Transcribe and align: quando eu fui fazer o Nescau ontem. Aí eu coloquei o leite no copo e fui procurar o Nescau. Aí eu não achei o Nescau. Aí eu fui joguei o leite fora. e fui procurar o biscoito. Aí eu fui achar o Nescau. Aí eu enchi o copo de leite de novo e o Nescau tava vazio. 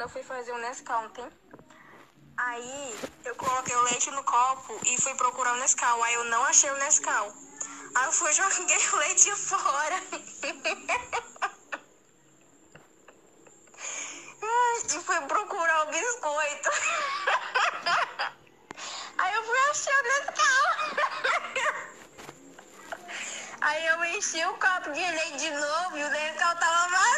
quando 0.00 0.08
eu 0.08 0.14
fui 0.14 0.22
fazer 0.22 0.52
o 0.52 0.56
Nescau 0.56 1.04
ontem. 1.04 1.30
Aí 2.38 2.98
eu 3.22 3.34
coloquei 3.34 3.76
o 3.76 3.82
leite 3.82 4.10
no 4.12 4.24
copo 4.24 4.80
e 4.86 4.98
fui 4.98 5.14
procurar 5.14 5.52
o 5.52 5.58
Nescau. 5.58 6.02
Aí 6.02 6.14
eu 6.14 6.24
não 6.24 6.42
achei 6.44 6.70
o 6.70 6.78
Nescau. 6.78 7.30
Aí 7.94 8.06
eu 8.06 8.12
fui 8.12 8.32
joguei 8.40 8.78
o 8.94 8.96
leite 8.96 9.30
fora. 9.36 10.00
e 14.90 15.00
fui 15.00 15.20
procurar 15.26 15.82
o 15.82 15.86
biscoito. 15.90 16.70
Aí 19.18 19.34
eu 19.34 19.44
fui 19.44 19.58
achar 19.70 19.98
o 19.98 20.02
Nescau. 20.02 20.64
Aí 23.60 23.86
eu 23.86 24.02
enchi 24.16 24.42
o 24.46 24.54
copo 24.54 24.92
de 24.92 25.00
leite 25.00 25.36
de 25.36 25.50
novo 25.50 25.98
e 25.98 26.04
o 26.04 26.08
Nescau 26.08 26.56
tava 26.56 26.88
vazio. 26.88 27.09